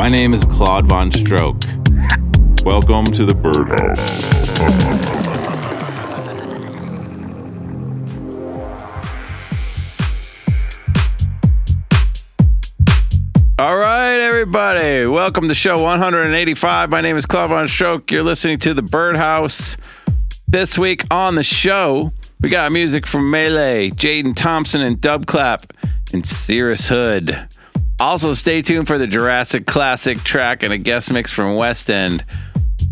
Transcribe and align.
My 0.00 0.08
name 0.08 0.32
is 0.32 0.42
Claude 0.46 0.86
Von 0.86 1.12
Stroke. 1.12 1.62
Welcome 2.64 3.04
to 3.12 3.26
the 3.26 3.34
Birdhouse. 3.34 3.98
All 13.58 13.76
right, 13.76 14.18
everybody. 14.20 15.06
Welcome 15.06 15.48
to 15.48 15.54
show 15.54 15.82
185. 15.82 16.88
My 16.88 17.02
name 17.02 17.18
is 17.18 17.26
Claude 17.26 17.50
Von 17.50 17.68
Stroke. 17.68 18.10
You're 18.10 18.22
listening 18.22 18.56
to 18.60 18.72
the 18.72 18.80
Birdhouse. 18.80 19.76
This 20.48 20.78
week 20.78 21.04
on 21.10 21.34
the 21.34 21.42
show, 21.42 22.10
we 22.40 22.48
got 22.48 22.72
music 22.72 23.06
from 23.06 23.30
Melee, 23.30 23.90
Jaden 23.90 24.34
Thompson, 24.34 24.80
and 24.80 24.96
Dubclap, 24.96 25.70
and 26.14 26.24
Cirrus 26.24 26.88
Hood. 26.88 27.48
Also, 28.00 28.32
stay 28.32 28.62
tuned 28.62 28.88
for 28.88 28.96
the 28.96 29.06
Jurassic 29.06 29.66
Classic 29.66 30.16
track 30.24 30.62
and 30.62 30.72
a 30.72 30.78
guest 30.78 31.12
mix 31.12 31.30
from 31.30 31.56
West 31.56 31.90
End. 31.90 32.24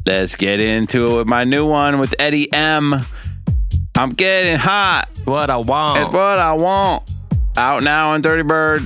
Let's 0.04 0.36
get 0.36 0.60
into 0.60 1.06
it 1.06 1.16
with 1.16 1.26
my 1.26 1.44
new 1.44 1.66
one 1.66 1.98
with 1.98 2.14
Eddie 2.18 2.52
M. 2.52 2.94
I'm 3.96 4.10
getting 4.10 4.58
hot. 4.58 5.08
What 5.24 5.48
I 5.48 5.56
want. 5.56 6.04
It's 6.04 6.12
what 6.12 6.38
I 6.38 6.52
want. 6.52 7.10
Out 7.56 7.82
now 7.82 8.12
on 8.12 8.20
Dirty 8.20 8.42
Bird. 8.42 8.82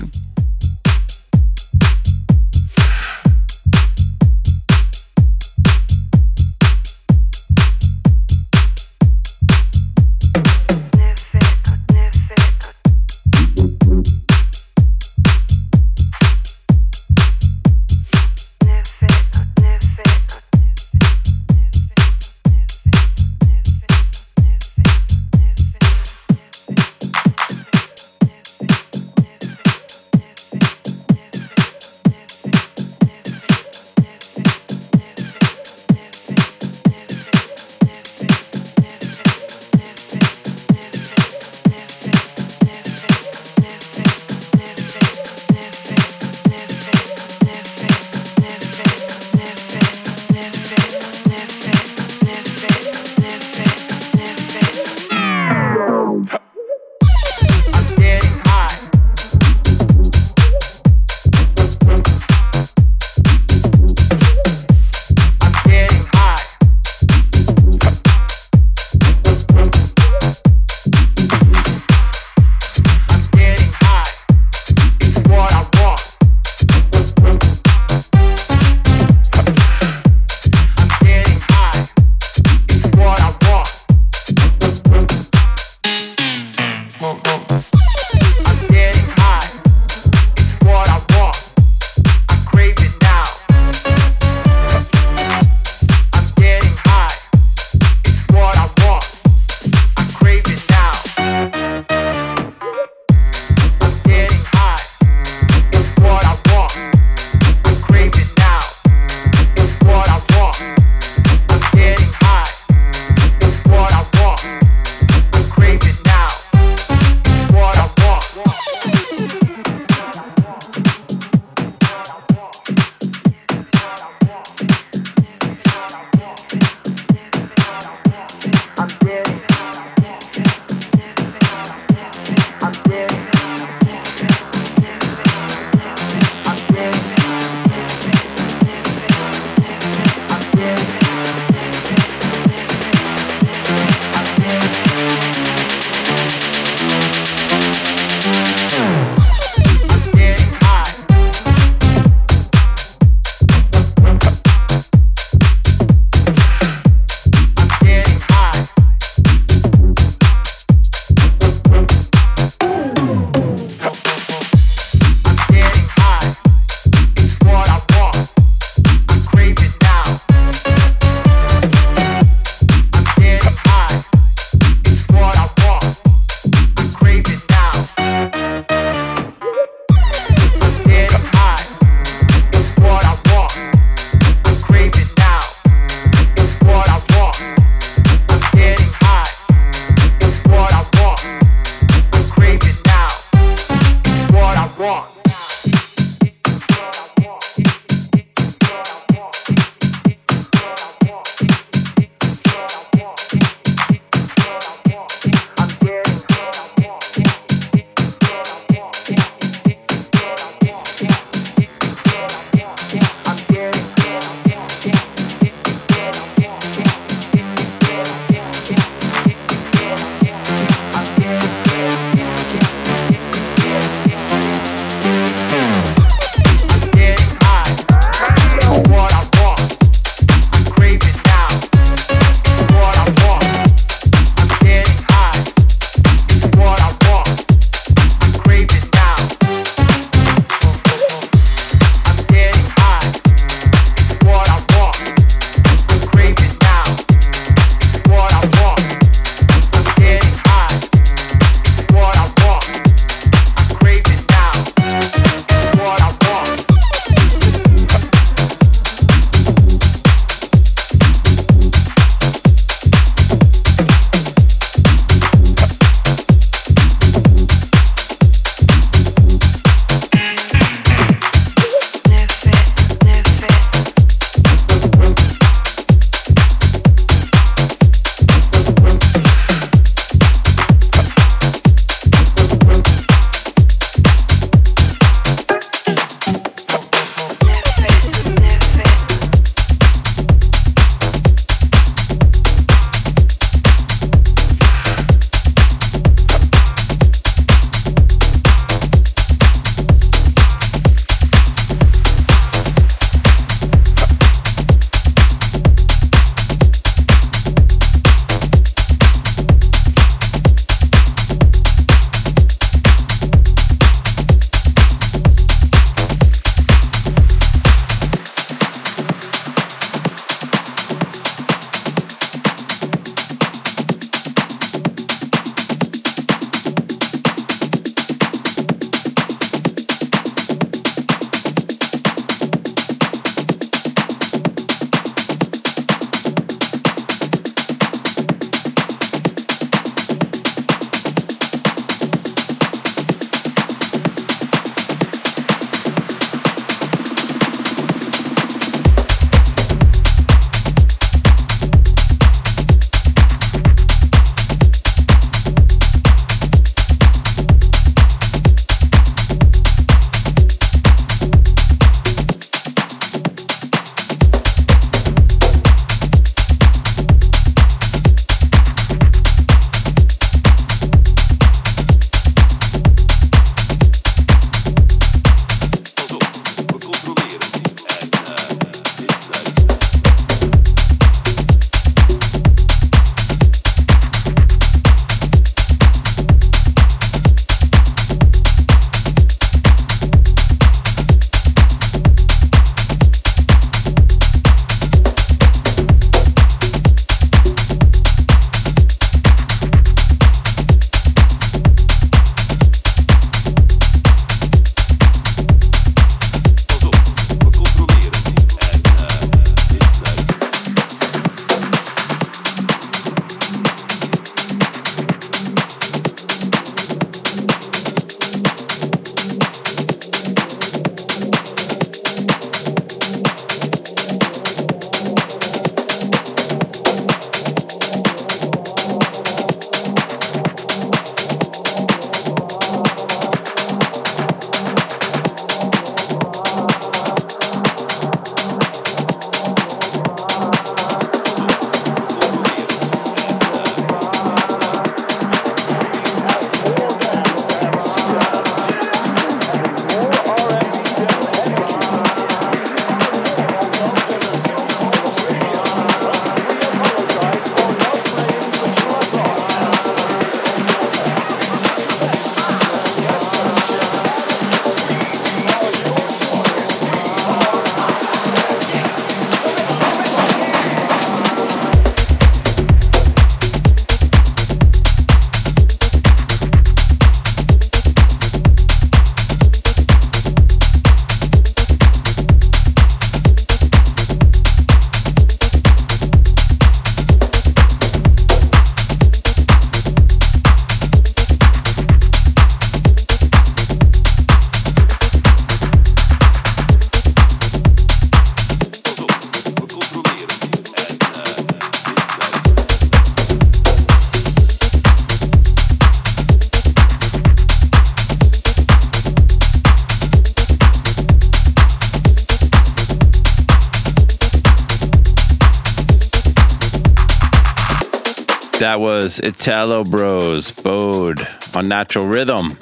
That 518.63 518.79
was 518.79 519.19
Italo 519.19 519.83
Bros, 519.83 520.53
Bode 520.53 521.27
on 521.57 521.67
Natural 521.67 522.07
Rhythm. 522.07 522.57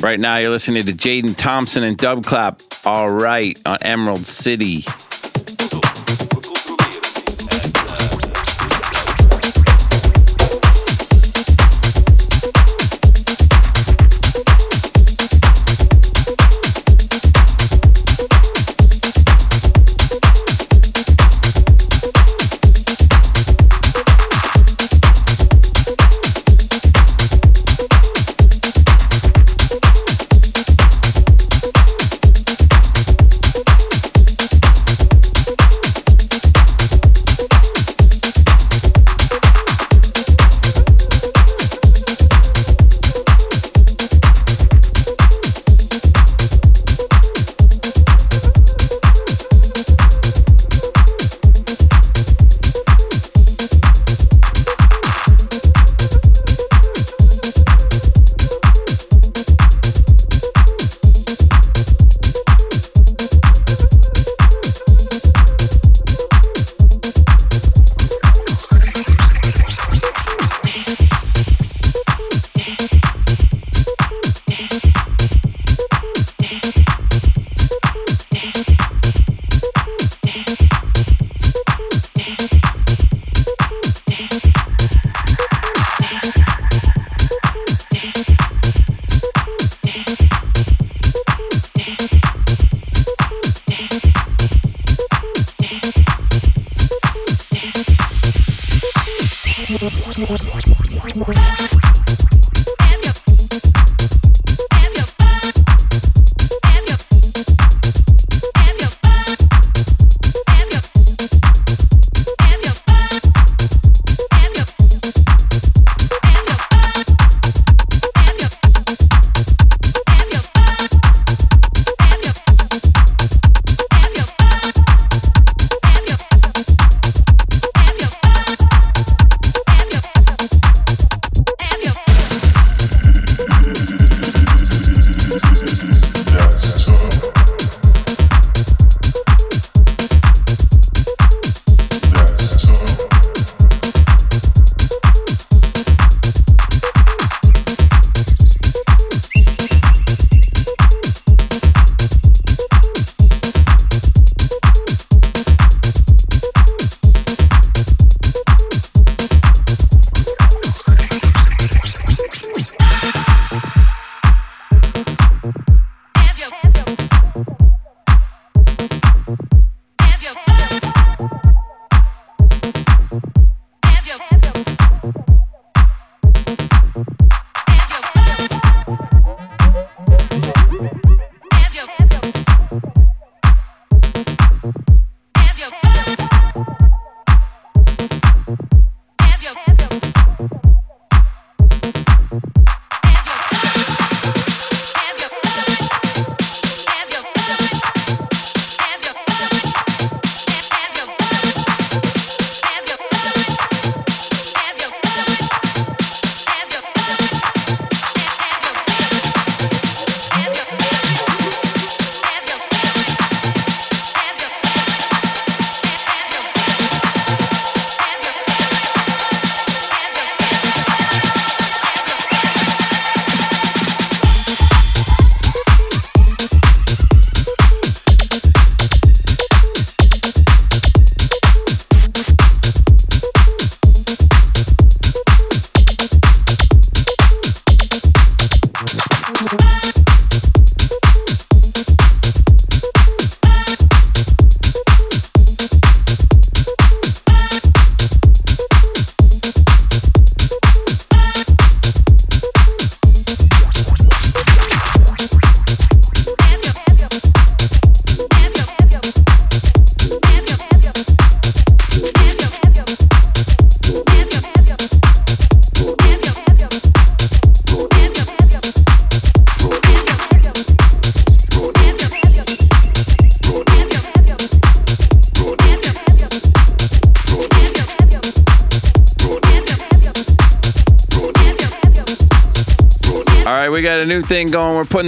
Right 0.00 0.18
now, 0.18 0.38
you're 0.38 0.48
listening 0.48 0.86
to 0.86 0.92
Jaden 0.94 1.36
Thompson 1.36 1.84
and 1.84 1.98
Dub 1.98 2.24
Clap, 2.24 2.62
All 2.86 3.10
Right, 3.10 3.58
on 3.66 3.76
Emerald 3.82 4.24
City. 4.24 4.86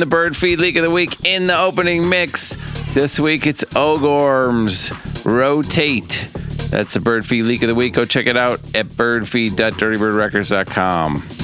the 0.00 0.06
Bird 0.06 0.36
Feed 0.36 0.58
Leak 0.58 0.74
of 0.76 0.82
the 0.82 0.90
Week 0.90 1.24
in 1.24 1.46
the 1.46 1.58
opening 1.58 2.08
mix. 2.08 2.56
This 2.94 3.20
week 3.20 3.46
it's 3.46 3.64
Ogorms 3.76 4.90
Rotate. 5.24 6.28
That's 6.70 6.94
the 6.94 7.00
Bird 7.00 7.26
Feed 7.26 7.44
Leak 7.44 7.62
of 7.62 7.68
the 7.68 7.74
Week. 7.74 7.92
Go 7.94 8.04
check 8.04 8.26
it 8.26 8.36
out 8.36 8.60
at 8.74 8.86
birdfeed.dirtybirdrecords.com. 8.86 11.35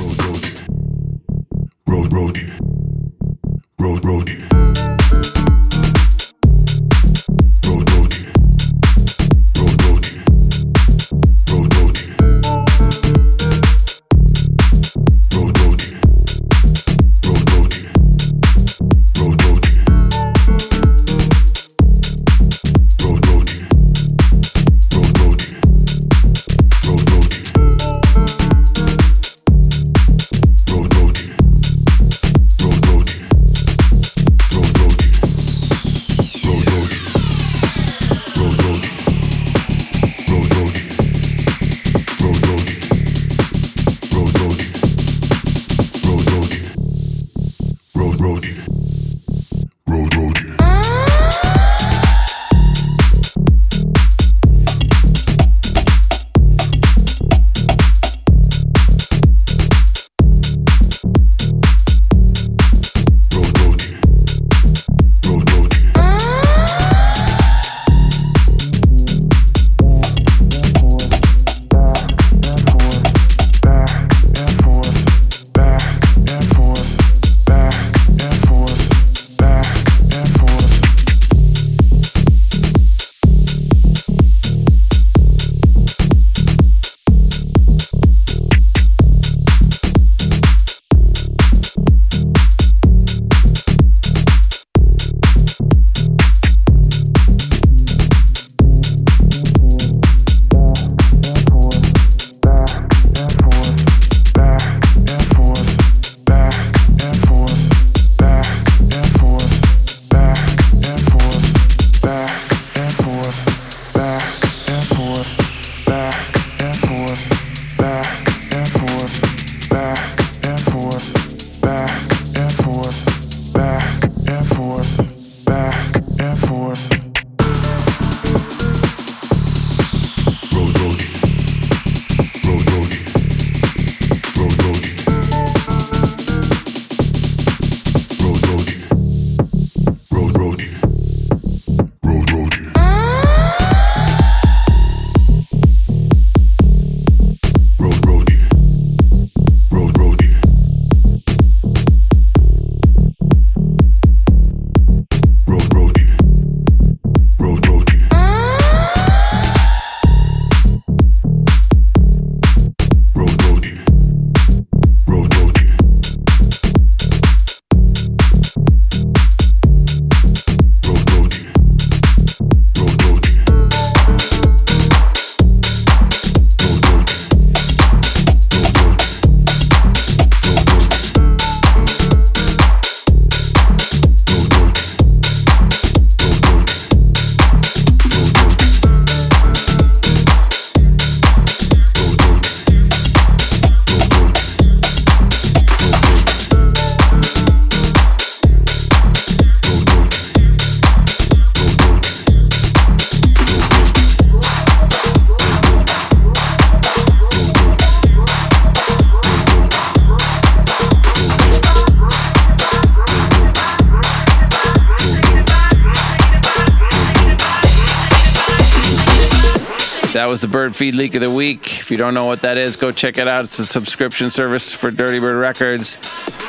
Bird 220.73 220.77
Feed 220.79 220.95
Leak 220.95 221.15
of 221.15 221.21
the 221.21 221.31
Week. 221.31 221.81
If 221.81 221.91
you 221.91 221.99
don't 221.99 222.15
know 222.15 222.25
what 222.25 222.41
that 222.43 222.57
is, 222.57 222.77
go 222.77 222.93
check 222.93 223.19
it 223.19 223.29
out. 223.29 223.45
It's 223.45 223.59
a 223.59 223.67
subscription 223.67 224.31
service 224.31 224.73
for 224.73 224.91
Dirty 224.91 225.19
Bird 225.19 225.37
Records. 225.37 225.99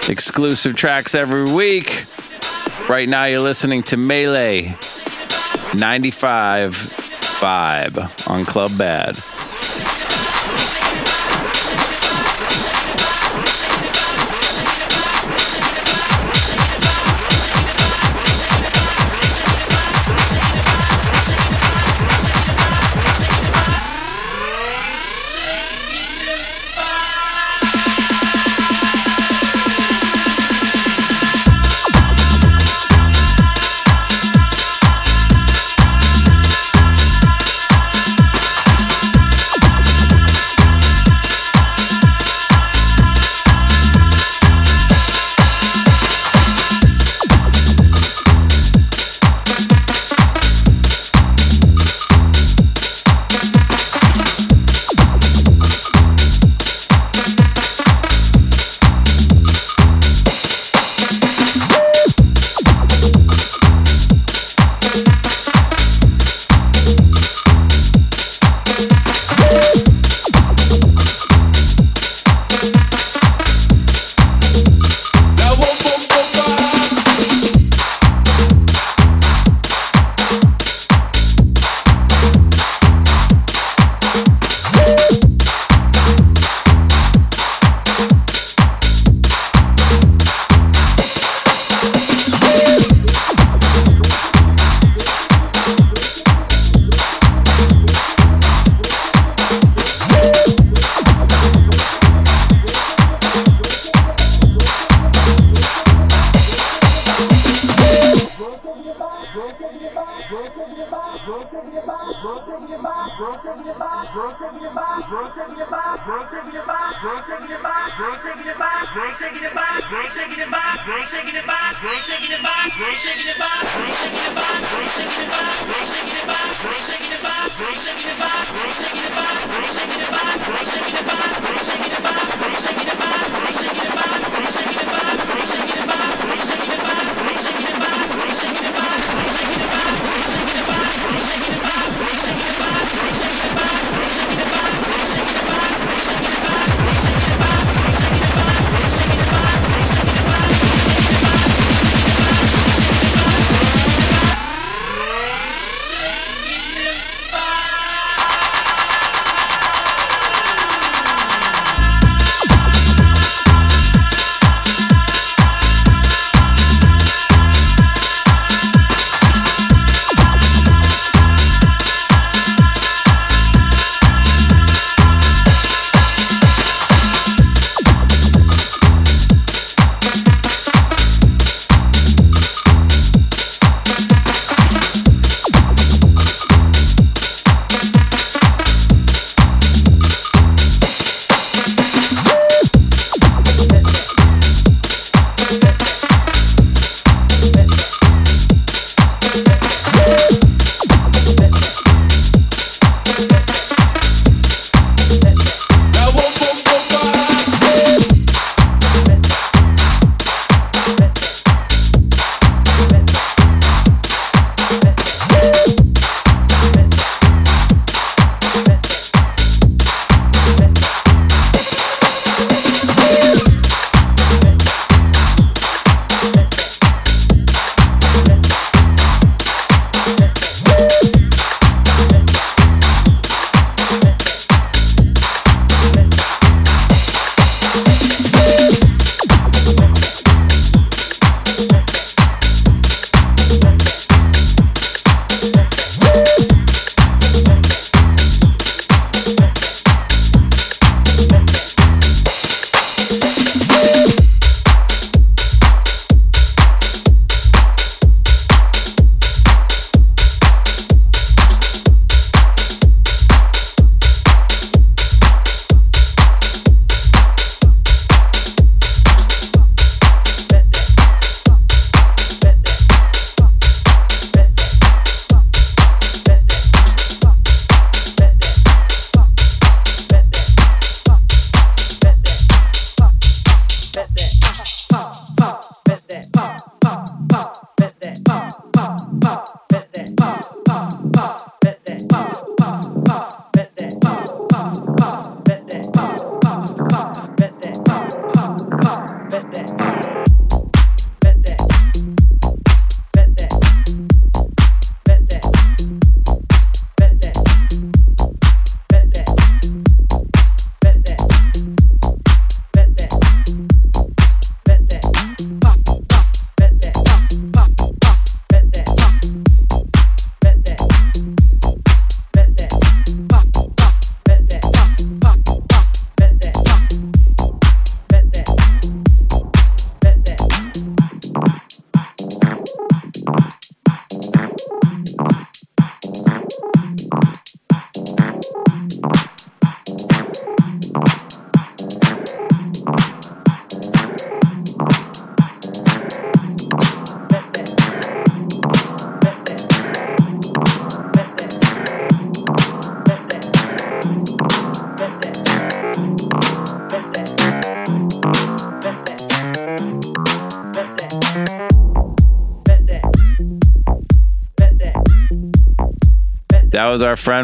Exclusive 0.07 0.77
tracks 0.77 1.13
every 1.13 1.43
week. 1.43 2.05
Right 2.87 3.09
now, 3.09 3.25
you're 3.25 3.41
listening 3.41 3.83
to 3.83 3.97
Melee 3.97 4.77
95 5.75 6.73
Vibe 7.41 8.29
on 8.29 8.45
Club 8.45 8.77
Bad. 8.77 9.17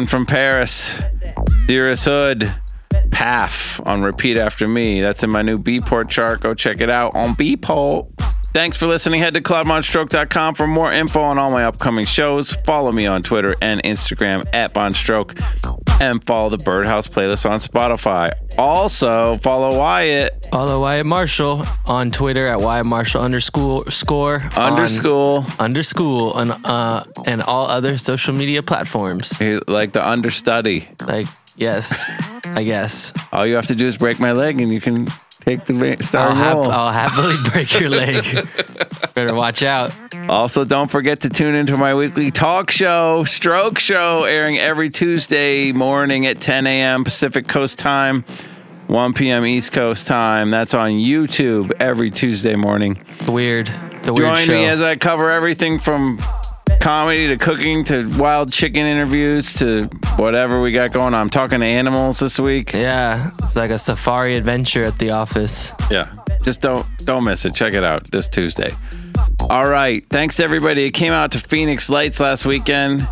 From 0.06 0.26
Paris, 0.26 1.00
Dearest 1.66 2.04
Hood, 2.04 2.52
Path 3.10 3.80
on 3.86 4.02
repeat 4.02 4.36
after 4.36 4.66
me. 4.66 5.00
That's 5.00 5.22
in 5.22 5.30
my 5.30 5.42
new 5.42 5.56
Beatport 5.56 6.08
chart. 6.08 6.40
Go 6.40 6.54
check 6.54 6.80
it 6.80 6.90
out 6.90 7.14
on 7.14 7.34
Beatport. 7.34 8.09
Thanks 8.52 8.76
for 8.76 8.86
listening. 8.86 9.20
Head 9.20 9.34
to 9.34 9.40
claudevonstroke.com 9.40 10.56
for 10.56 10.66
more 10.66 10.92
info 10.92 11.20
on 11.20 11.38
all 11.38 11.52
my 11.52 11.64
upcoming 11.64 12.04
shows. 12.04 12.52
Follow 12.52 12.90
me 12.90 13.06
on 13.06 13.22
Twitter 13.22 13.54
and 13.62 13.80
Instagram 13.84 14.44
at 14.52 14.74
VonStroke 14.74 15.40
and 16.02 16.24
follow 16.26 16.48
the 16.50 16.56
Birdhouse 16.58 17.06
playlist 17.06 17.48
on 17.48 17.58
Spotify. 17.60 18.32
Also, 18.58 19.36
follow 19.36 19.78
Wyatt 19.78 20.46
Follow 20.50 20.80
Wyatt 20.80 21.06
Marshall 21.06 21.62
on 21.88 22.10
Twitter 22.10 22.46
at 22.48 22.60
Wyatt 22.60 22.86
Marshall 22.86 23.22
underscore 23.22 23.88
score 23.90 24.40
on- 24.56 24.72
underscore. 24.72 25.46
underscore 25.60 26.36
on 26.36 26.50
uh 26.50 27.04
and 27.26 27.42
all 27.42 27.66
other 27.66 27.96
social 27.98 28.34
media 28.34 28.62
platforms. 28.62 29.38
He's 29.38 29.60
like 29.68 29.92
the 29.92 30.06
understudy. 30.06 30.88
Like 31.06 31.28
yes, 31.56 32.10
I 32.46 32.64
guess. 32.64 33.12
All 33.32 33.46
you 33.46 33.54
have 33.54 33.68
to 33.68 33.76
do 33.76 33.84
is 33.86 33.96
break 33.96 34.18
my 34.18 34.32
leg 34.32 34.60
and 34.60 34.72
you 34.72 34.80
can 34.80 35.06
take 35.40 35.64
the 35.66 35.72
ma- 35.74 35.86
I'll, 35.86 35.96
starting 36.02 36.36
hap- 36.36 36.54
role. 36.54 36.70
I'll 36.70 36.92
happily 36.92 37.36
break 37.50 37.78
your 37.80 37.90
leg. 37.90 38.48
Better 39.14 39.34
watch 39.34 39.62
out. 39.62 39.94
Also, 40.28 40.64
don't 40.64 40.90
forget 40.90 41.20
to 41.20 41.28
tune 41.28 41.54
into 41.54 41.76
my 41.76 41.94
weekly 41.94 42.30
talk 42.30 42.70
show, 42.70 43.24
Stroke 43.24 43.78
Show, 43.78 44.24
airing 44.24 44.58
every 44.58 44.88
Tuesday 44.90 45.72
morning 45.72 46.26
at 46.26 46.40
10 46.40 46.66
a.m. 46.66 47.04
Pacific 47.04 47.48
Coast 47.48 47.78
time, 47.78 48.22
1 48.86 49.14
p.m. 49.14 49.44
East 49.46 49.72
Coast 49.72 50.06
time. 50.06 50.50
That's 50.50 50.74
on 50.74 50.90
YouTube 50.92 51.72
every 51.80 52.10
Tuesday 52.10 52.54
morning. 52.56 53.00
It's 53.18 53.28
weird. 53.28 53.68
It's 53.92 54.08
a 54.08 54.12
weird 54.12 54.28
Join 54.36 54.44
show. 54.46 54.52
me 54.52 54.66
as 54.66 54.80
I 54.80 54.96
cover 54.96 55.30
everything 55.30 55.78
from 55.78 56.18
comedy 56.80 57.28
to 57.28 57.36
cooking 57.36 57.84
to 57.84 58.08
wild 58.18 58.50
chicken 58.50 58.86
interviews 58.86 59.54
to 59.54 59.84
whatever 60.16 60.60
we 60.60 60.72
got 60.72 60.92
going 60.92 61.14
on. 61.14 61.20
I'm 61.20 61.30
talking 61.30 61.60
to 61.60 61.66
animals 61.66 62.18
this 62.18 62.40
week. 62.40 62.72
yeah, 62.72 63.30
it's 63.38 63.54
like 63.54 63.70
a 63.70 63.78
safari 63.78 64.36
adventure 64.36 64.82
at 64.82 64.98
the 64.98 65.10
office. 65.10 65.72
Yeah. 65.90 66.04
Just 66.42 66.62
don't 66.62 66.86
don't 67.04 67.24
miss 67.24 67.44
it. 67.44 67.54
Check 67.54 67.74
it 67.74 67.84
out 67.84 68.10
this 68.10 68.28
Tuesday. 68.28 68.72
All 69.50 69.68
right. 69.68 70.04
Thanks 70.10 70.36
to 70.36 70.44
everybody 70.44 70.84
who 70.84 70.90
came 70.90 71.12
out 71.12 71.32
to 71.32 71.38
Phoenix 71.38 71.90
Lights 71.90 72.18
last 72.18 72.46
weekend. 72.46 73.06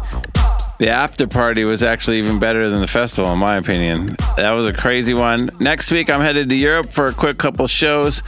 The 0.79 0.89
after 0.89 1.27
party 1.27 1.65
was 1.65 1.83
actually 1.83 2.19
even 2.19 2.39
better 2.39 2.71
than 2.71 2.81
the 2.81 2.87
festival, 2.87 3.33
in 3.33 3.39
my 3.39 3.57
opinion. 3.57 4.17
That 4.37 4.53
was 4.53 4.65
a 4.65 4.73
crazy 4.73 5.13
one. 5.13 5.51
Next 5.59 5.91
week, 5.91 6.09
I'm 6.09 6.21
headed 6.21 6.49
to 6.49 6.55
Europe 6.55 6.87
for 6.87 7.07
a 7.07 7.13
quick 7.13 7.37
couple 7.37 7.67
shows. 7.67 8.23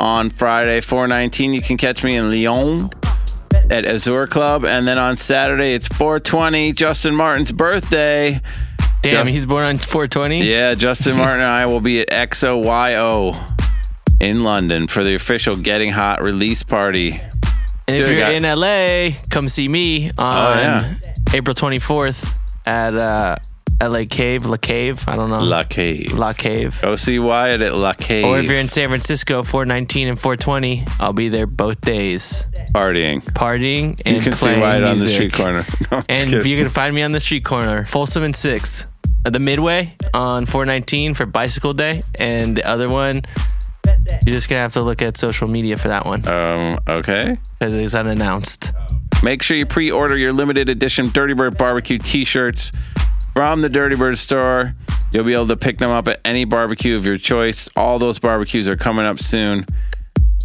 On 0.00 0.28
Friday, 0.28 0.80
419, 0.80 1.54
you 1.54 1.62
can 1.62 1.76
catch 1.76 2.02
me 2.02 2.16
in 2.16 2.30
Lyon 2.30 2.90
at 3.70 3.84
Azure 3.84 4.26
Club. 4.26 4.64
And 4.64 4.86
then 4.86 4.98
on 4.98 5.16
Saturday, 5.16 5.74
it's 5.74 5.88
420, 5.88 6.72
Justin 6.72 7.14
Martin's 7.14 7.52
birthday. 7.52 8.40
Damn, 9.02 9.24
Just- 9.24 9.30
he's 9.32 9.46
born 9.46 9.64
on 9.64 9.78
420. 9.78 10.42
Yeah, 10.44 10.74
Justin 10.74 11.16
Martin 11.16 11.40
and 11.42 11.50
I 11.50 11.66
will 11.66 11.80
be 11.80 12.00
at 12.00 12.08
XOYO 12.10 13.36
in 14.20 14.42
London 14.42 14.86
for 14.88 15.04
the 15.04 15.14
official 15.14 15.56
Getting 15.56 15.90
Hot 15.90 16.22
release 16.22 16.62
party. 16.62 17.20
And 17.86 17.96
if 17.98 18.08
Dude, 18.08 18.16
you're 18.18 18.28
in 18.30 18.44
LA, 18.44 19.10
come 19.30 19.48
see 19.48 19.68
me 19.68 20.10
on 20.16 20.56
Oh, 20.56 20.60
yeah. 20.60 20.94
April 21.34 21.54
24th 21.54 22.38
at 22.64 22.94
uh, 22.94 23.36
LA 23.80 24.04
Cave, 24.08 24.46
La 24.46 24.56
Cave. 24.56 25.02
I 25.08 25.16
don't 25.16 25.30
know. 25.30 25.40
La 25.40 25.64
Cave. 25.64 26.12
La 26.12 26.32
Cave. 26.32 26.80
Go 26.82 26.96
see 26.96 27.18
Wyatt 27.18 27.60
at 27.60 27.74
La 27.74 27.92
Cave. 27.92 28.24
Or 28.24 28.38
if 28.38 28.46
you're 28.46 28.58
in 28.58 28.68
San 28.68 28.88
Francisco, 28.88 29.42
419 29.42 30.08
and 30.08 30.18
420, 30.18 30.84
I'll 31.00 31.12
be 31.12 31.28
there 31.28 31.46
both 31.46 31.80
days, 31.80 32.46
partying. 32.74 33.20
partying 33.22 34.00
and 34.06 34.16
You 34.16 34.22
can 34.22 34.32
see 34.32 34.44
playing 34.46 34.60
Wyatt 34.60 34.82
on 34.84 34.90
the 34.98 35.04
music. 35.04 35.14
street 35.14 35.32
corner. 35.32 35.64
No, 35.90 35.98
I'm 35.98 36.04
just 36.06 36.10
And 36.20 36.30
kidding. 36.30 36.50
you 36.52 36.56
can 36.62 36.70
find 36.70 36.94
me 36.94 37.02
on 37.02 37.12
the 37.12 37.20
street 37.20 37.44
corner, 37.44 37.84
Folsom 37.84 38.22
and 38.22 38.34
Six, 38.34 38.86
at 39.26 39.32
the 39.32 39.38
Midway 39.40 39.94
on 40.14 40.46
419 40.46 41.14
for 41.14 41.26
Bicycle 41.26 41.74
Day, 41.74 42.02
and 42.18 42.56
the 42.56 42.66
other 42.68 42.88
one, 42.88 43.22
you're 44.24 44.34
just 44.34 44.48
gonna 44.48 44.60
have 44.62 44.72
to 44.74 44.82
look 44.82 45.02
at 45.02 45.16
social 45.18 45.46
media 45.48 45.76
for 45.76 45.88
that 45.88 46.06
one 46.06 46.26
um, 46.28 46.78
okay. 46.88 47.34
because 47.58 47.74
it's 47.74 47.94
unannounced. 47.94 48.72
Make 49.22 49.42
sure 49.42 49.56
you 49.56 49.66
pre-order 49.66 50.16
your 50.16 50.32
limited 50.32 50.68
edition 50.68 51.08
Dirty 51.10 51.32
Bird 51.34 51.56
barbecue 51.56 51.98
t-shirts 51.98 52.72
from 53.34 53.60
the 53.60 53.68
Dirty 53.68 53.96
Bird 53.96 54.16
store. 54.16 54.74
You'll 55.12 55.24
be 55.24 55.34
able 55.34 55.48
to 55.48 55.56
pick 55.56 55.78
them 55.78 55.90
up 55.90 56.08
at 56.08 56.20
any 56.24 56.44
barbecue 56.44 56.96
of 56.96 57.04
your 57.04 57.18
choice. 57.18 57.68
All 57.76 57.98
those 57.98 58.18
barbecues 58.18 58.68
are 58.68 58.76
coming 58.76 59.04
up 59.04 59.20
soon. 59.20 59.66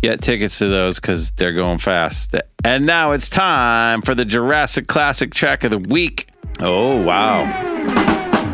Get 0.02 0.22
tickets 0.22 0.60
to 0.60 0.68
those 0.68 1.00
because 1.00 1.32
they're 1.32 1.54
going 1.54 1.78
fast. 1.78 2.36
And 2.64 2.86
now 2.86 3.12
it's 3.12 3.30
time 3.30 4.02
for 4.02 4.16
the 4.16 4.26
Jurassic 4.26 4.88
Classic 4.88 5.34
track 5.34 5.64
of 5.64 5.72
the 5.72 5.78
week. 5.78 6.30
Oh 6.60 7.02
wow! 7.02 7.46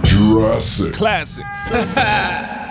Jurassic. 0.04 0.94
Classic. 0.94 1.46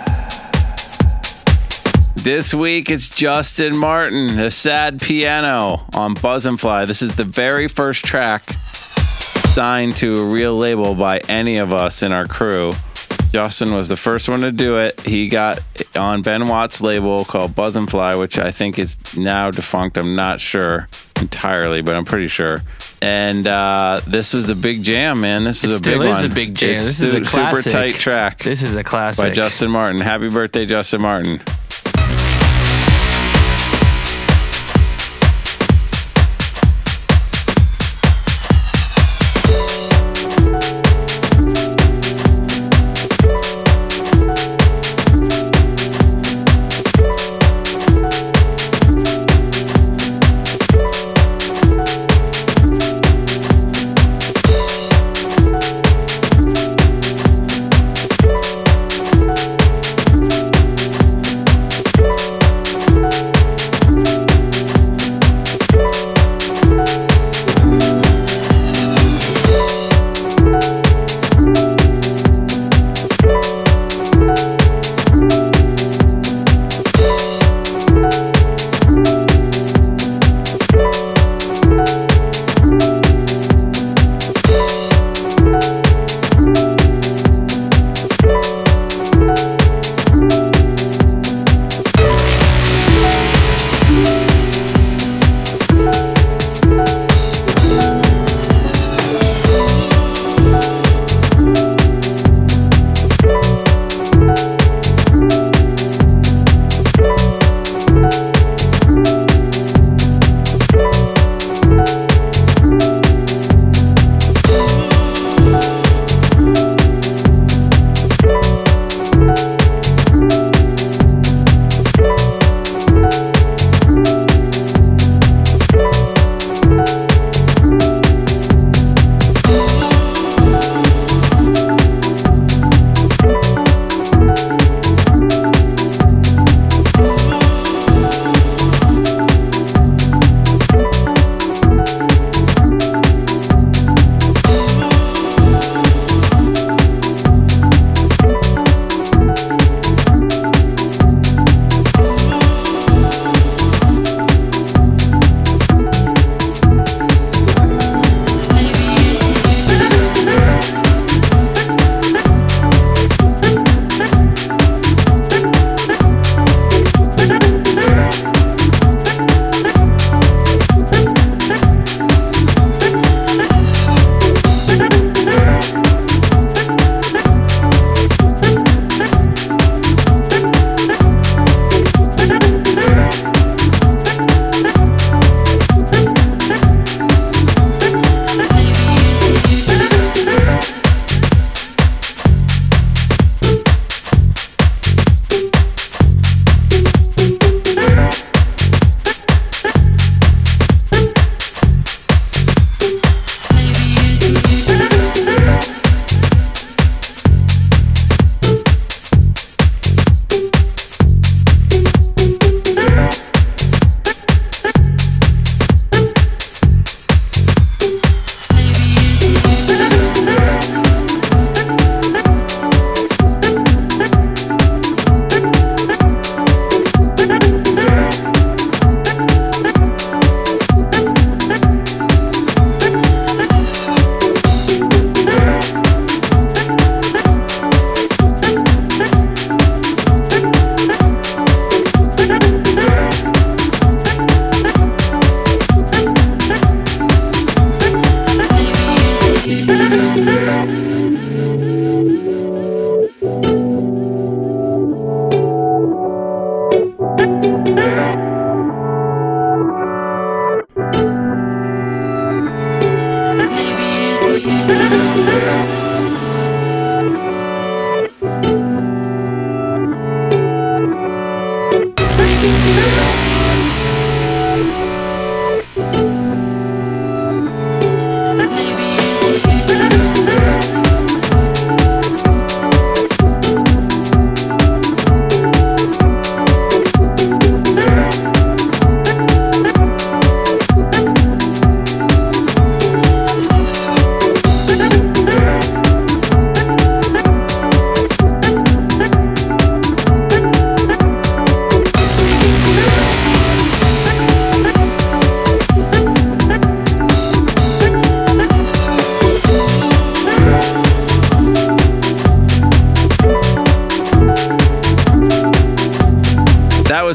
This 2.25 2.55
week 2.55 2.89
it's 2.89 3.07
Justin 3.07 3.77
Martin, 3.77 4.35
the 4.37 4.49
sad 4.49 4.99
piano 4.99 5.85
on 5.93 6.15
Buzzin' 6.15 6.57
Fly. 6.59 6.85
This 6.85 7.03
is 7.03 7.15
the 7.17 7.23
very 7.23 7.67
first 7.67 8.03
track 8.03 8.41
signed 9.55 9.95
to 9.95 10.13
a 10.19 10.25
real 10.25 10.57
label 10.57 10.93
by 10.95 11.17
any 11.29 11.55
of 11.55 11.71
us 11.73 12.03
in 12.03 12.11
our 12.11 12.27
crew. 12.27 12.73
Justin 13.31 13.73
was 13.73 13.87
the 13.87 13.95
first 13.95 14.27
one 14.27 14.41
to 14.41 14.51
do 14.51 14.75
it. 14.79 14.99
He 14.99 15.29
got 15.29 15.61
on 15.95 16.21
Ben 16.21 16.45
Watt's 16.49 16.81
label 16.81 17.23
called 17.23 17.55
Buzzin' 17.55 17.89
Fly, 17.89 18.15
which 18.15 18.37
I 18.37 18.51
think 18.51 18.77
is 18.77 18.97
now 19.15 19.51
defunct. 19.51 19.97
I'm 19.97 20.13
not 20.13 20.41
sure 20.41 20.89
entirely, 21.21 21.81
but 21.81 21.95
I'm 21.95 22.03
pretty 22.03 22.27
sure. 22.27 22.63
And 23.01 23.47
uh, 23.47 24.01
this 24.05 24.33
was 24.33 24.49
a 24.49 24.55
big 24.57 24.83
jam, 24.83 25.21
man. 25.21 25.45
This 25.45 25.63
is 25.63 25.75
a 25.75 25.77
still 25.77 25.99
big 26.01 26.09
is 26.09 26.17
one. 26.17 26.31
a 26.31 26.35
big 26.35 26.53
jam. 26.55 26.71
It's 26.75 26.83
This 26.85 26.99
is 27.01 27.13
a 27.13 27.21
classic. 27.21 27.63
super 27.63 27.69
tight 27.77 27.95
track 27.95 28.43
This 28.43 28.61
is 28.61 28.75
a 28.75 28.83
classic. 28.83 29.23
by 29.23 29.29
Justin 29.31 29.71
Martin. 29.71 30.01
Happy 30.01 30.29
birthday, 30.29 30.65
Justin 30.65 30.99
Martin. 31.01 31.39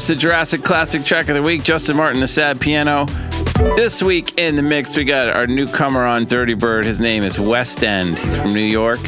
It's 0.01 0.07
the 0.07 0.15
Jurassic 0.15 0.63
Classic 0.63 1.03
Track 1.03 1.29
of 1.29 1.35
the 1.35 1.43
Week. 1.43 1.61
Justin 1.61 1.95
Martin, 1.95 2.21
the 2.21 2.27
sad 2.27 2.59
piano. 2.59 3.05
This 3.75 4.01
week 4.01 4.39
in 4.39 4.55
the 4.55 4.63
mix, 4.63 4.97
we 4.97 5.05
got 5.05 5.29
our 5.29 5.45
newcomer 5.45 6.03
on 6.03 6.25
Dirty 6.25 6.55
Bird. 6.55 6.85
His 6.85 6.99
name 6.99 7.21
is 7.21 7.37
Westend. 7.37 8.17
He's 8.17 8.35
from 8.35 8.51
New 8.51 8.61
York. 8.61 8.99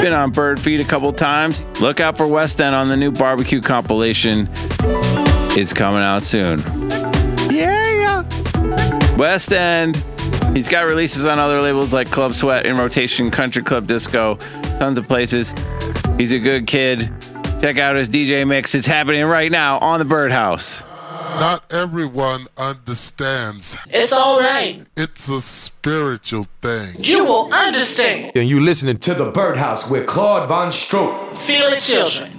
Been 0.00 0.14
on 0.14 0.30
Bird 0.30 0.58
Feed 0.58 0.80
a 0.80 0.84
couple 0.84 1.12
times. 1.12 1.62
Look 1.82 2.00
out 2.00 2.16
for 2.16 2.24
Westend 2.24 2.72
on 2.72 2.88
the 2.88 2.96
new 2.96 3.10
barbecue 3.10 3.60
compilation. 3.60 4.48
It's 5.54 5.74
coming 5.74 6.00
out 6.00 6.22
soon. 6.22 6.60
Yeah. 7.52 8.22
Westend. 9.18 9.96
He's 10.56 10.70
got 10.70 10.86
releases 10.86 11.26
on 11.26 11.38
other 11.38 11.60
labels 11.60 11.92
like 11.92 12.10
Club 12.10 12.32
Sweat, 12.32 12.64
In 12.64 12.78
Rotation, 12.78 13.30
Country 13.30 13.62
Club 13.62 13.86
Disco, 13.86 14.36
tons 14.78 14.96
of 14.96 15.06
places. 15.06 15.52
He's 16.16 16.32
a 16.32 16.38
good 16.38 16.66
kid. 16.66 17.10
Check 17.60 17.76
out 17.76 17.94
his 17.94 18.08
DJ 18.08 18.46
mix. 18.46 18.74
It's 18.74 18.86
happening 18.86 19.22
right 19.24 19.52
now 19.52 19.78
on 19.80 19.98
the 19.98 20.06
Birdhouse. 20.06 20.82
Not 21.38 21.70
everyone 21.70 22.48
understands. 22.56 23.76
It's 23.88 24.12
all 24.12 24.40
right. 24.40 24.84
It's 24.96 25.28
a 25.28 25.42
spiritual 25.42 26.48
thing. 26.62 26.96
You 26.98 27.24
will 27.24 27.52
understand. 27.52 28.32
And 28.34 28.48
you 28.48 28.60
listening 28.60 28.96
to 29.00 29.12
the 29.12 29.30
Birdhouse 29.30 29.88
with 29.90 30.06
Claude 30.06 30.48
VonStroke. 30.48 31.36
Feel 31.36 31.66
it, 31.66 31.80
children. 31.80 32.32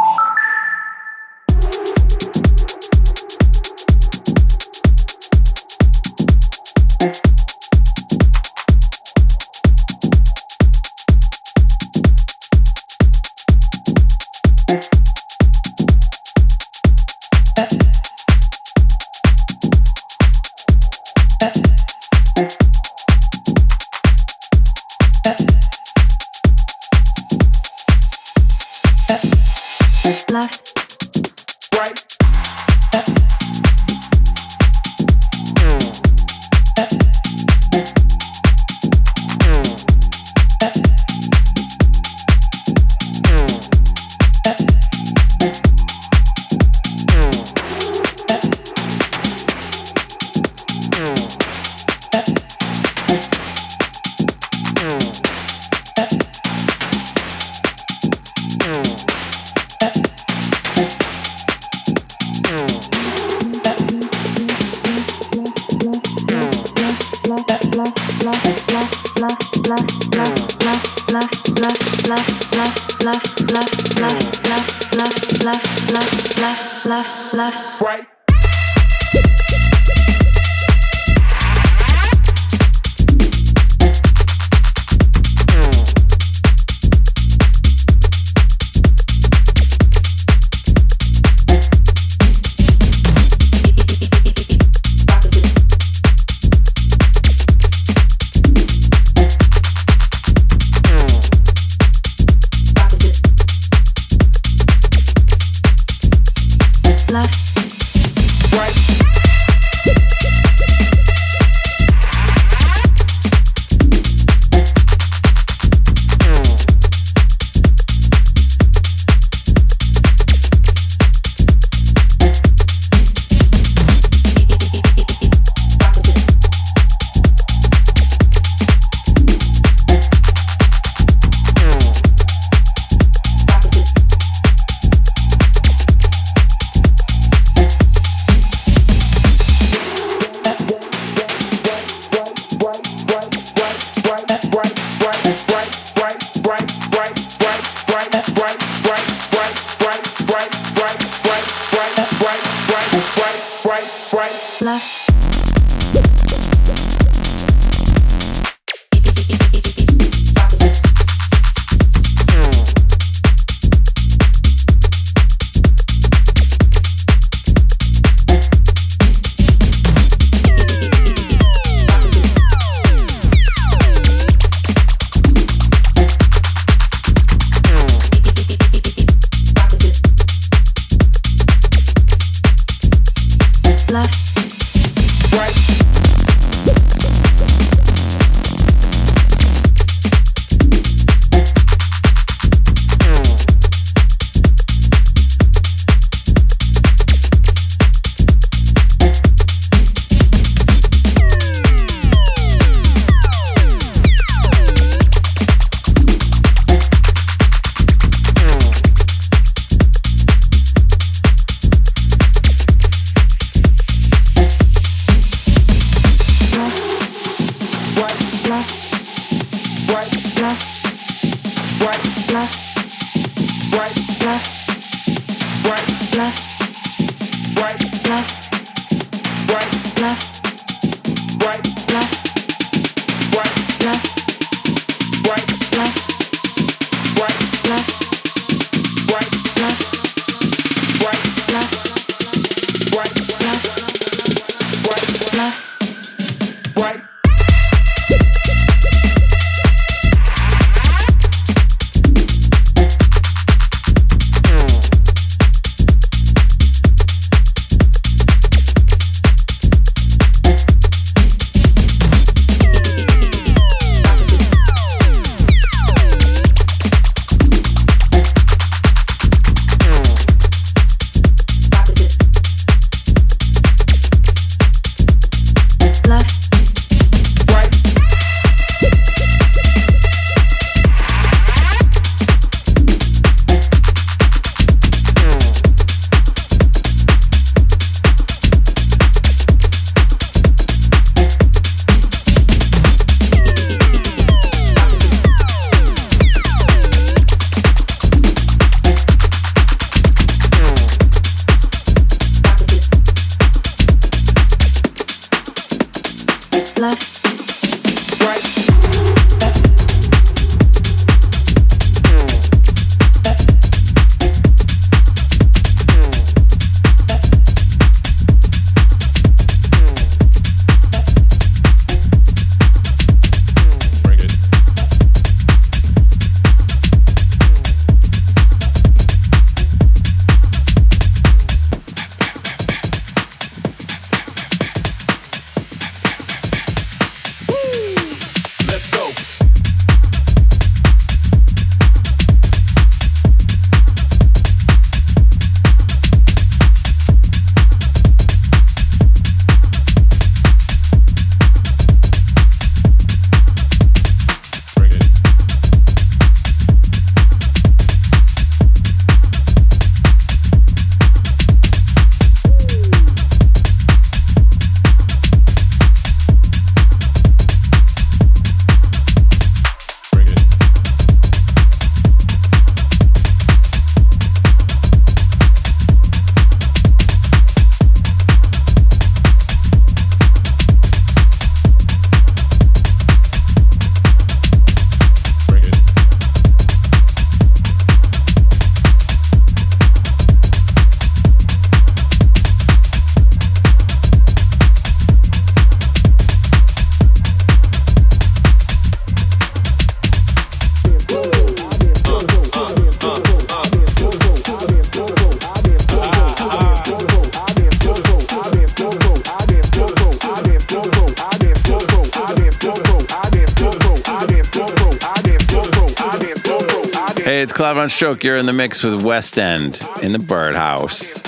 live 417.71 417.83
on 417.83 417.89
Stroke. 417.89 418.25
You're 418.25 418.35
in 418.35 418.47
the 418.47 418.51
mix 418.51 418.83
with 418.83 419.01
Westend 419.01 420.03
in 420.03 420.11
the 420.11 420.19
Birdhouse. 420.19 421.20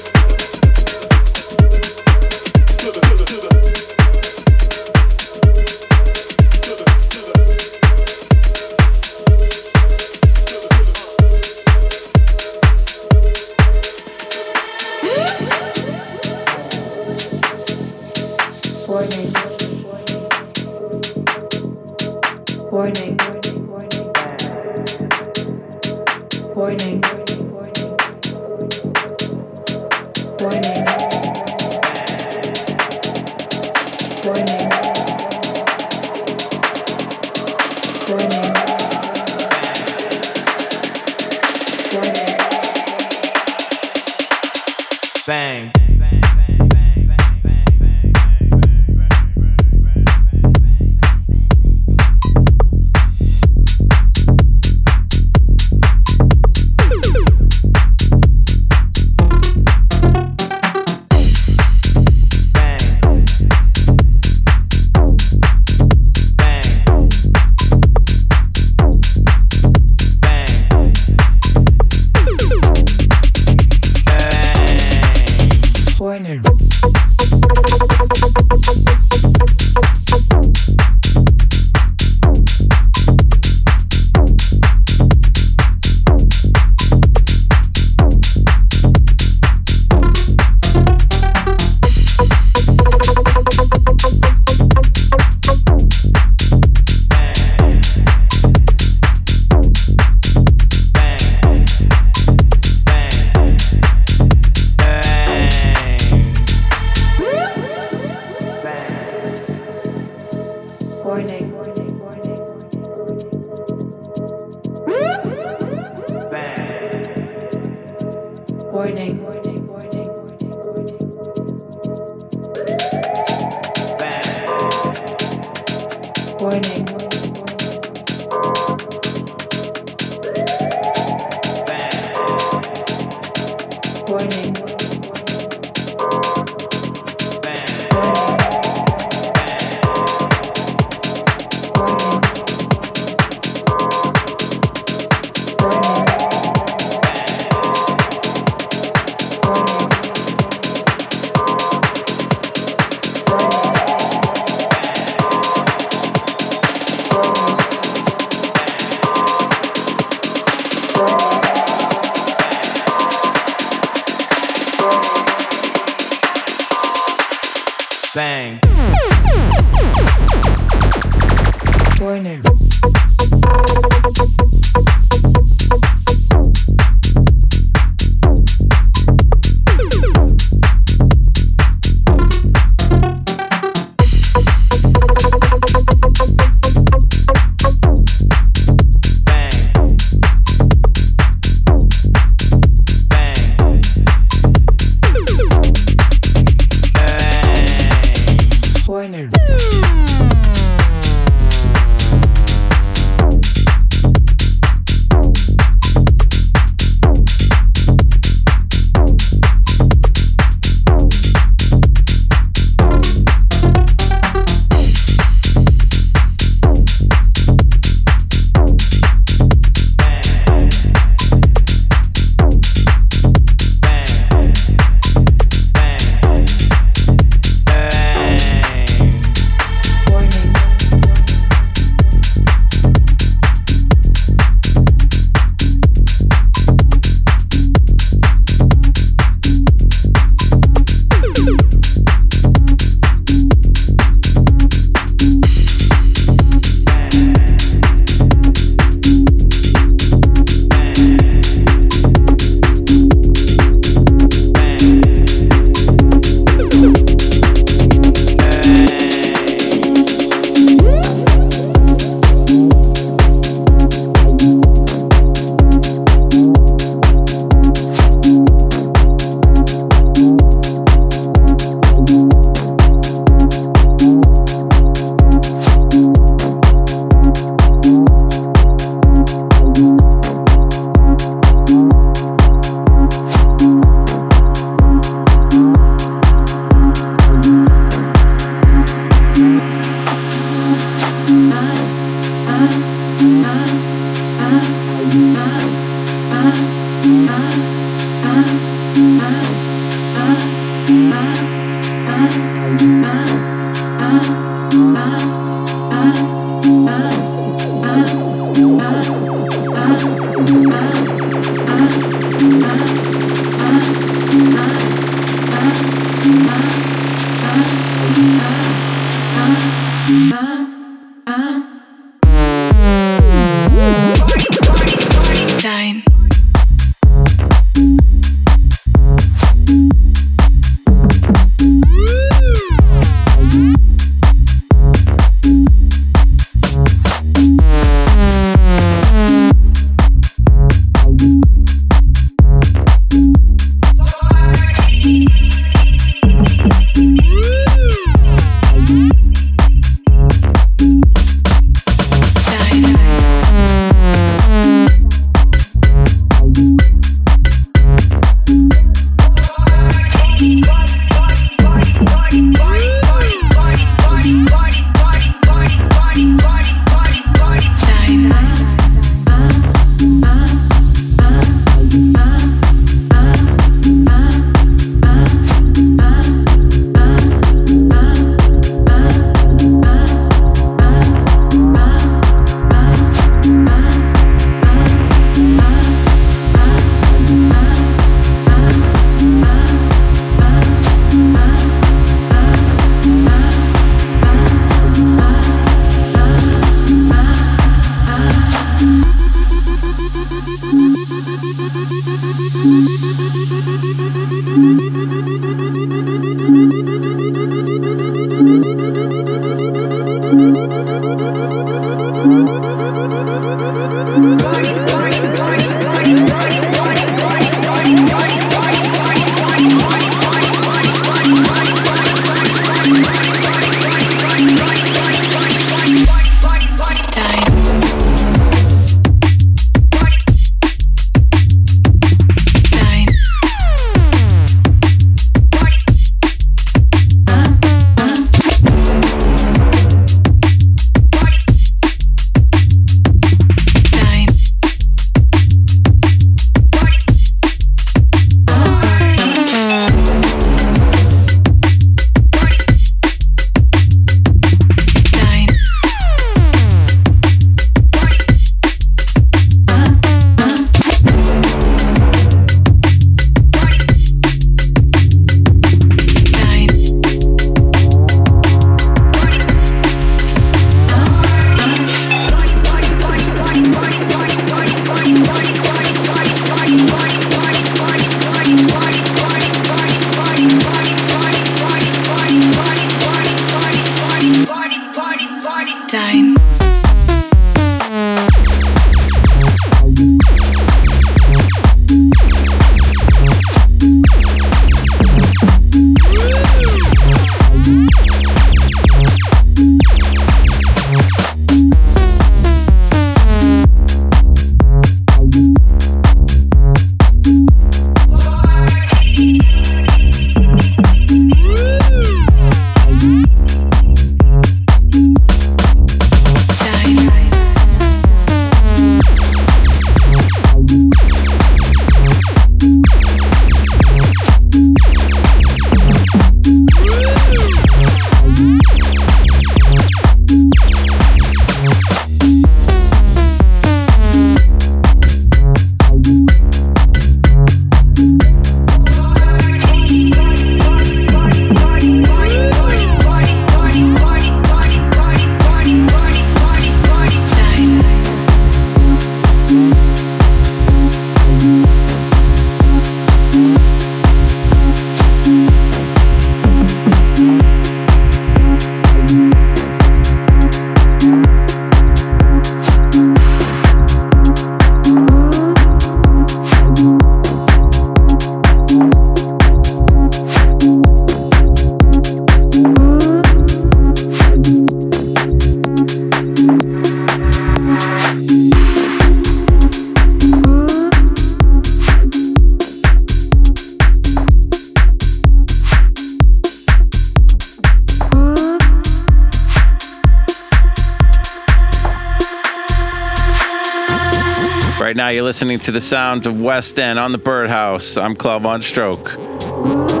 Listening 595.41 595.57
to 595.57 595.71
the 595.71 595.81
sound 595.81 596.27
of 596.27 596.35
Westend 596.35 597.01
on 597.01 597.11
the 597.11 597.17
Birdhouse. 597.17 597.97
I'm 597.97 598.15
Claude 598.15 598.43
VonStroke. 598.43 600.00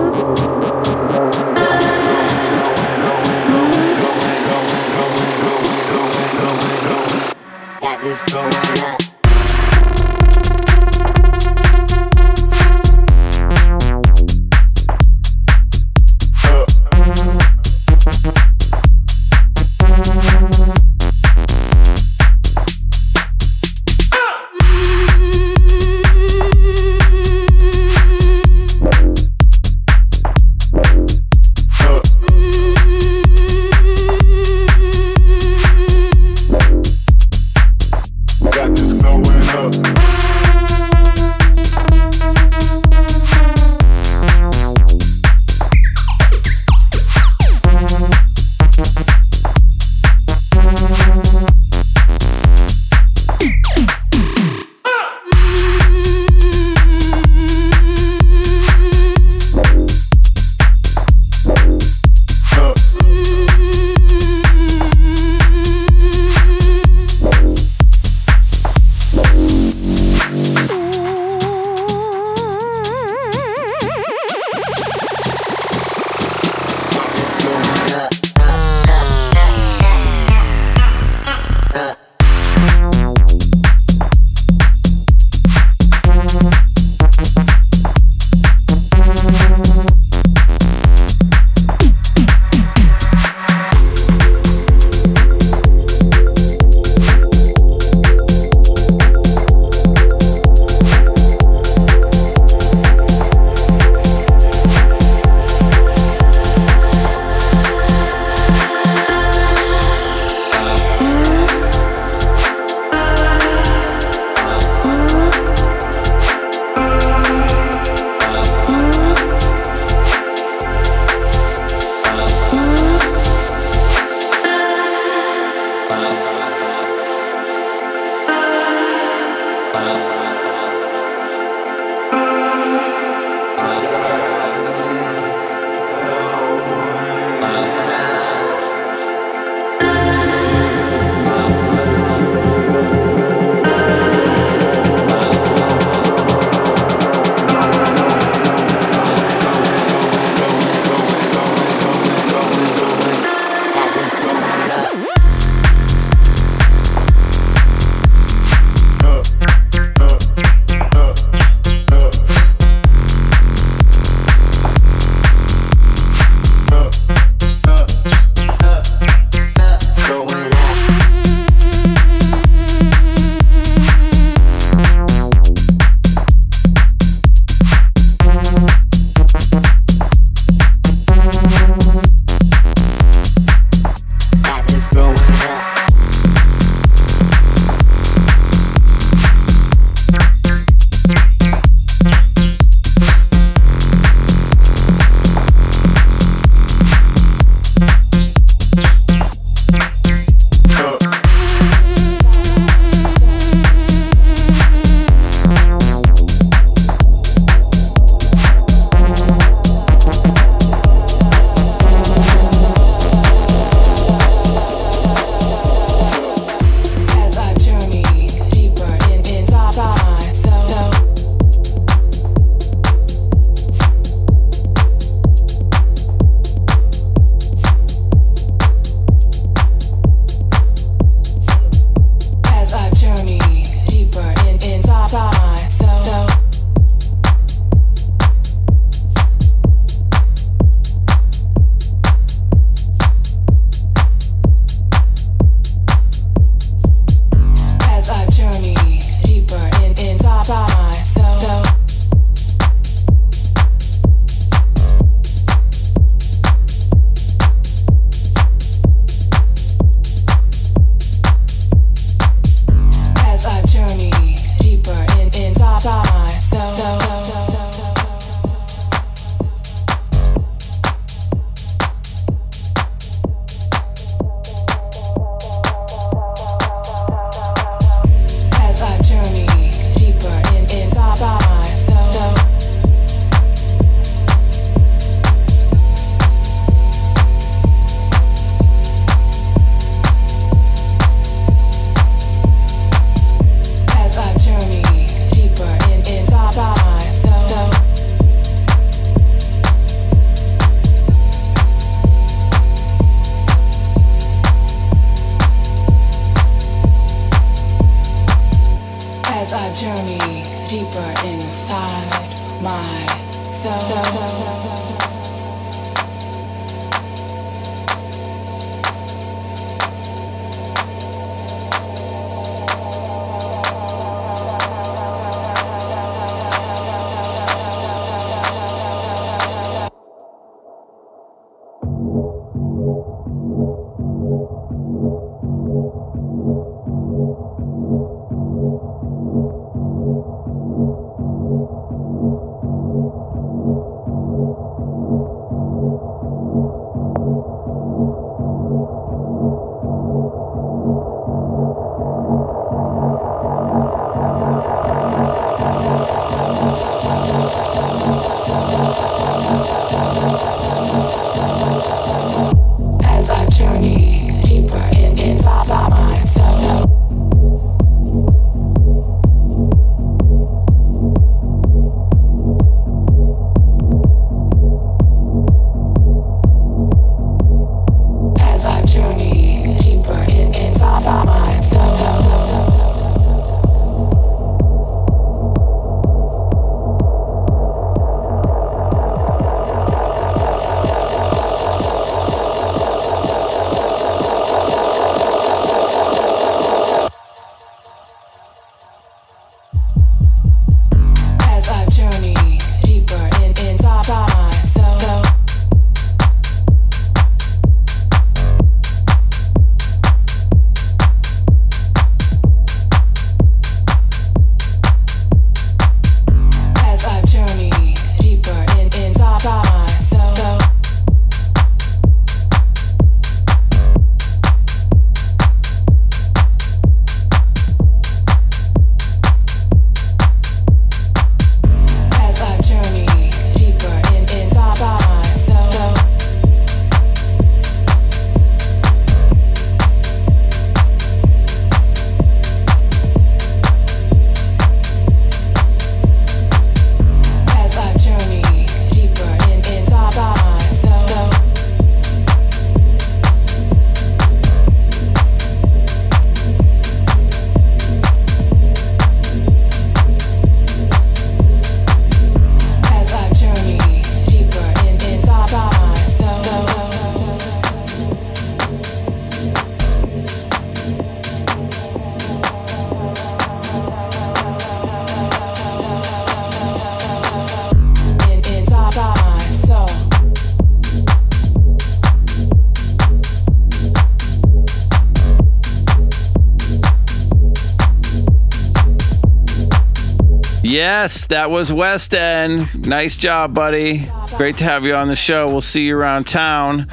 Yes, 491.01 491.25
that 491.25 491.49
was 491.49 491.71
Westend. 491.71 492.85
Nice 492.85 493.17
job, 493.17 493.55
buddy. 493.55 494.07
Great 494.37 494.57
to 494.57 494.65
have 494.65 494.85
you 494.85 494.93
on 494.93 495.07
the 495.07 495.15
show. 495.15 495.47
We'll 495.47 495.59
see 495.59 495.87
you 495.87 495.97
around 495.97 496.27
town. 496.27 496.85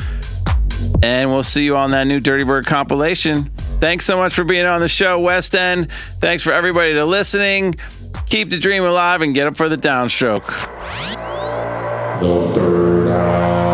And 1.02 1.28
we'll 1.28 1.42
see 1.42 1.62
you 1.62 1.76
on 1.76 1.90
that 1.90 2.04
new 2.04 2.18
Dirty 2.18 2.42
Bird 2.42 2.64
compilation. 2.64 3.50
Thanks 3.82 4.06
so 4.06 4.16
much 4.16 4.32
for 4.32 4.44
being 4.44 4.64
on 4.64 4.80
the 4.80 4.88
show, 4.88 5.20
Westend. 5.20 5.92
Thanks 6.22 6.42
for 6.42 6.54
everybody 6.54 6.94
to 6.94 7.04
listening. 7.04 7.74
Keep 8.30 8.48
the 8.48 8.58
dream 8.58 8.82
alive 8.82 9.20
and 9.20 9.34
get 9.34 9.46
up 9.46 9.58
for 9.58 9.68
the 9.68 9.76
downstroke. 9.76 10.46
The 12.20 12.54
Bird 12.54 13.10
House. 13.10 13.67